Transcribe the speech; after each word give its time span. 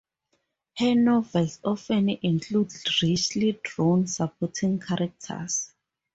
Her 0.79 0.95
novels 0.95 1.59
often 1.63 2.09
include 2.09 2.71
richly 3.03 3.59
drawn 3.63 4.07
supporting 4.07 4.79
characters. 4.79 5.73